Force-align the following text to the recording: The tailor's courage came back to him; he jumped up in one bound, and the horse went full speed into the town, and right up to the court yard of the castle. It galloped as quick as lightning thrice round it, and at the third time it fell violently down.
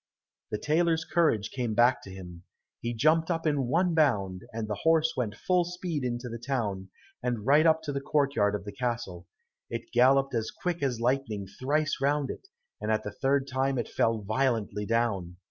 The 0.49 0.57
tailor's 0.57 1.05
courage 1.05 1.51
came 1.51 1.75
back 1.75 2.01
to 2.01 2.09
him; 2.09 2.41
he 2.79 2.91
jumped 2.91 3.29
up 3.29 3.45
in 3.45 3.67
one 3.67 3.93
bound, 3.93 4.41
and 4.51 4.67
the 4.67 4.79
horse 4.81 5.13
went 5.15 5.35
full 5.37 5.63
speed 5.63 6.03
into 6.03 6.27
the 6.27 6.39
town, 6.39 6.89
and 7.21 7.45
right 7.45 7.67
up 7.67 7.83
to 7.83 7.91
the 7.91 8.01
court 8.01 8.35
yard 8.35 8.55
of 8.55 8.65
the 8.65 8.71
castle. 8.71 9.27
It 9.69 9.91
galloped 9.93 10.33
as 10.33 10.49
quick 10.49 10.81
as 10.81 10.99
lightning 10.99 11.45
thrice 11.45 12.01
round 12.01 12.31
it, 12.31 12.47
and 12.81 12.91
at 12.91 13.03
the 13.03 13.11
third 13.11 13.45
time 13.47 13.77
it 13.77 13.87
fell 13.87 14.23
violently 14.23 14.87
down. 14.87 15.37